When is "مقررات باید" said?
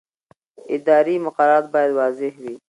1.25-1.91